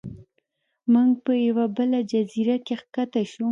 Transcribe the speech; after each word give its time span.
موږ 0.91 1.11
په 1.25 1.33
یوه 1.47 1.65
بله 1.75 1.99
جزیره 2.11 2.57
کې 2.65 2.75
ښکته 2.81 3.21
شو. 3.31 3.47